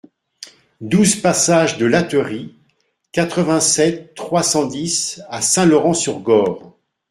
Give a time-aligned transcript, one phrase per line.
[0.81, 2.55] douze passage de Latterie,
[3.11, 6.73] quatre-vingt-sept, trois cent dix à Saint-Laurent-sur-Gorre